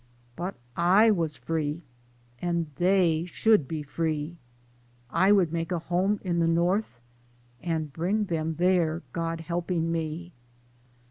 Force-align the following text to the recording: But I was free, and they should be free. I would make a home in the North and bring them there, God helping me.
But 0.35 0.55
I 0.75 1.11
was 1.11 1.35
free, 1.35 1.83
and 2.41 2.71
they 2.77 3.23
should 3.25 3.67
be 3.67 3.83
free. 3.83 4.37
I 5.11 5.31
would 5.31 5.53
make 5.53 5.71
a 5.71 5.77
home 5.77 6.19
in 6.23 6.39
the 6.39 6.47
North 6.47 6.99
and 7.61 7.93
bring 7.93 8.25
them 8.25 8.55
there, 8.55 9.03
God 9.13 9.41
helping 9.41 9.91
me. 9.91 10.33